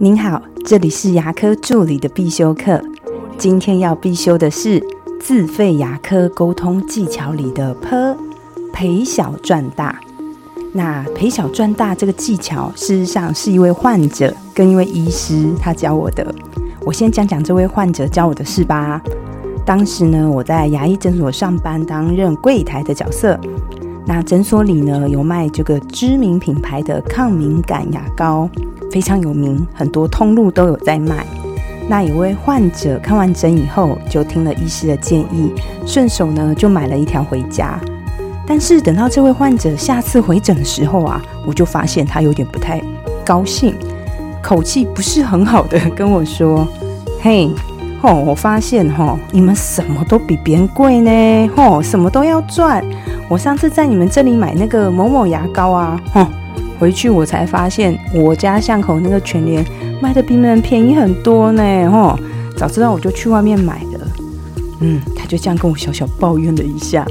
[0.00, 2.80] 您好，这里是牙科助理的必修课。
[3.36, 4.80] 今天要必修的是
[5.18, 8.16] 自费牙科沟通技巧里的 “P”
[8.72, 9.98] 赔小赚大。
[10.72, 16.32] 那赔小赚大这个技巧，事实上是一位患者跟一位医师他教我的。
[16.86, 19.02] 我先讲讲这位患者教我的事吧。
[19.66, 23.36] 当时呢，我在牙医诊所上班，担任柜台的角色。
[24.08, 28.48] 那诊所里呢，有卖这个知名品牌的抗敏感牙膏，
[28.90, 31.26] 非常有名，很多通路都有在卖。
[31.86, 35.52] 那有位患者看完诊以后，就听了医师的建议，
[35.84, 37.78] 顺手呢就买了一条回家。
[38.46, 42.82] 但是等到这位患者下次回诊的时候啊，我就发现他有点不太
[43.26, 43.74] 高兴，
[44.42, 46.66] 口气不是很好的跟我说
[47.20, 47.50] ：“嘿。”
[48.00, 48.14] 吼！
[48.14, 52.80] 我发现吼，你们什么都比别人贵呢，吼，什么都要赚。
[53.28, 56.26] 我上次在你们这里买那个某某牙膏啊，哼，
[56.78, 59.64] 回去我才发现我家巷口那个全联
[60.00, 62.18] 卖的比你们便宜很多呢，吼。
[62.56, 64.08] 早知道我就去外面买了。
[64.80, 67.06] 嗯，他就这样跟我小小抱怨了一下。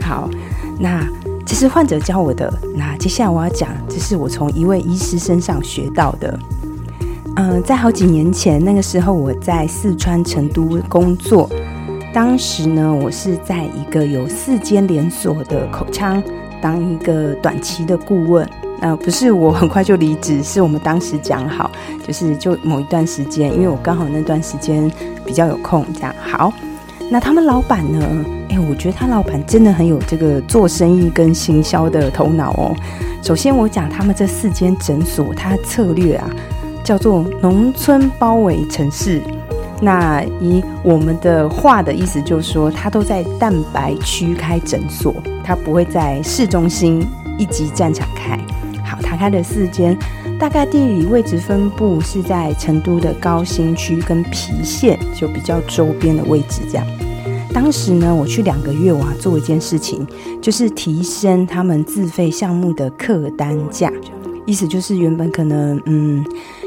[0.00, 0.30] 好，
[0.78, 1.04] 那
[1.44, 2.52] 这是患者教我的。
[2.76, 6.38] 那接下来我要讲，这是我从一位医师身上学到的。
[7.34, 11.50] 嗯，在好几年前，那个时候我在四川成都工作，
[12.12, 16.22] 当时呢，我是在一个有四间连锁的口腔
[16.60, 18.46] 当一个短期的顾问。
[18.80, 21.70] 呃，不是我很快就离职，是我们当时讲好，
[22.06, 24.90] 就是就某一段时间，因为我刚好那段时间
[25.24, 26.52] 比较有空，这样好。
[27.10, 28.24] 那他们老板呢？
[28.50, 32.74] 哎，我觉得他老板真的很有这个做生意跟行销的头脑哦。
[33.22, 36.28] 首先，我讲他们这四间诊所，它策略啊。
[36.84, 39.22] 叫做农村包围城市，
[39.84, 47.04] 那以我们的话的意思就是说，他都在蛋白区开诊所，他不会在市中心
[47.36, 48.38] 一级战场开。
[48.84, 49.98] 好，他开的四间，
[50.38, 56.62] 大概地理位置分布是在成都的高新区跟郫县，就比较周边的位置。
[56.70, 56.86] 这样，
[57.52, 60.06] 当时呢，我去两个月，我要做一件事情，
[60.40, 63.92] 就是提升他们自费项目的客单价，
[64.46, 66.24] 意思就是原本可能嗯。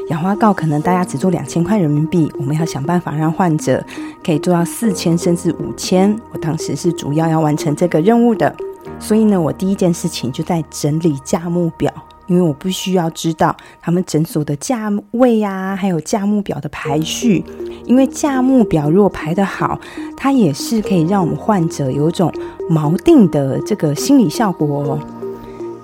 [0.08, 3.84] 氧化锆可能大家只做两千块人民币，我们要想办法让患者
[4.24, 6.16] 可以做到四千甚至五千。
[6.32, 8.54] 我当时是主要要完成这个任务的，
[9.00, 11.92] 所以呢，我第一件事情就在整理价目表，
[12.28, 17.44] 因为我不需要知道他们诊所的价位呀，还有价目表的排序，
[17.84, 19.80] 因为价目表如果排得好，
[20.16, 22.32] 它也是可以让我们患者有一种
[22.70, 25.00] 锚定的这个心理效果哦。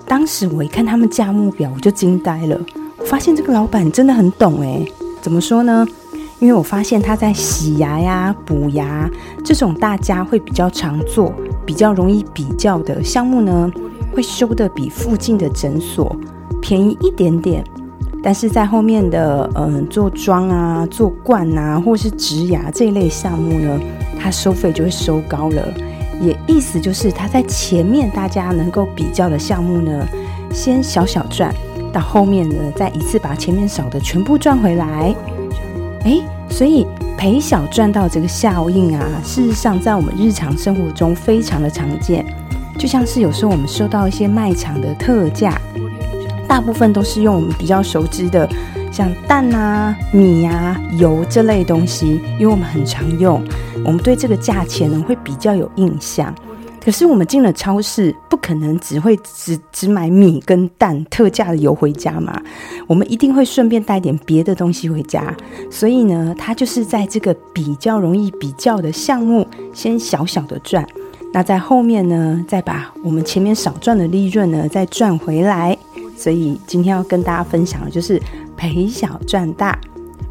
[0.06, 2.56] 当时我一看他们价目表，我就惊呆了。
[3.06, 4.90] 发现这个老板真的很懂诶，
[5.20, 5.86] 怎么说呢？
[6.38, 9.08] 因为我发现他在洗牙呀、补牙
[9.44, 11.32] 这种大家会比较常做、
[11.64, 13.70] 比较容易比较的项目呢，
[14.12, 16.16] 会收的比附近的诊所
[16.60, 17.62] 便宜一点点。
[18.24, 23.78] 但是在后面的嗯做妆啊、做冠啊，或是植牙这一类项目呢，
[24.19, 25.69] 他收费就会收高了。
[26.20, 30.06] 也意思就是他在前面大家能够比较的项目呢，
[30.52, 31.54] 先小小赚。
[31.92, 35.14] 到后面呢，再一次把前面少的全部赚回来。
[36.04, 36.86] 哎，所以
[37.16, 42.25] 赔小赚到这个效应啊，事实上在我们日常生活中非常的常见。
[42.78, 45.60] 就像是有时候我们收到一些卖场的特价，
[46.48, 48.48] 大部分都是用我们比较熟知的，
[48.91, 53.41] 像蛋啊、米啊、油这类东西，因为我们很常用，
[53.84, 56.34] 我们对这个价钱呢会比较有印象。
[56.84, 62.43] 可是我们进了超市，不可能只会只只买米跟蛋特价的油回家嘛？
[62.88, 65.32] 我们一定会顺便带点别的东西回家。
[65.70, 70.84] 所以呢，它就是在这个比较容易比较的项目，先小小的赚，
[71.32, 75.78] 那在后面呢，再把我们前面少赚的利润呢，再赚回来。
[76.16, 78.20] 所以今天要跟大家分享的就是
[78.56, 79.78] 赔小赚大。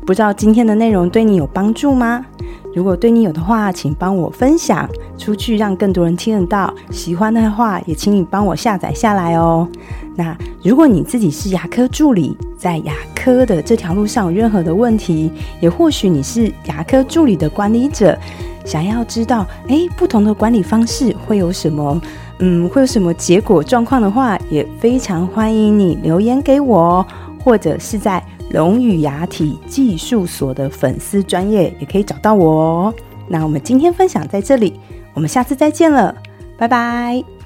[0.06, 2.26] 不知道今天的内容对你有帮助吗？
[2.74, 6.74] 如果对你有的话，请帮我分享出去，让更多人听得到。
[6.90, 9.68] 喜欢的话，也请你帮我下载下来哦。
[10.16, 18.18] 那如果你自己是牙科助理，在牙科的这条路上有任何的问题，也或许你是牙科助理的管理者，
[18.66, 22.00] 想要知道，诶，不同的管理方式会有什么，
[22.40, 27.06] 嗯，会有什么结果状况的话，也非常欢迎你留言给我哦，
[27.43, 28.23] 或者是在。
[28.53, 32.93] 龙语牙体技术所的粉丝专业也可以找到我哦。
[33.29, 34.78] 那我们今天分享在这里，
[35.14, 36.14] 我们下次再见了，
[36.58, 37.41] 拜拜。